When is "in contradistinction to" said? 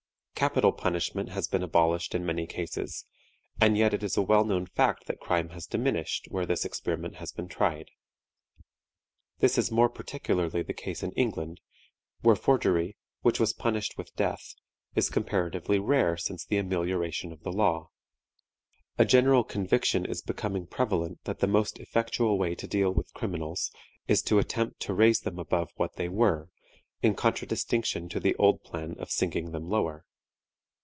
27.03-28.19